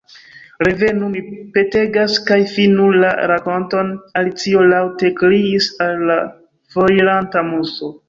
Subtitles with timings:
[0.67, 1.21] “Revenu, mi
[1.57, 3.93] petegas, kaj finu la rakonton,”
[4.23, 6.21] Alicio laŭte kriis al la
[6.75, 7.97] foriranta Muso.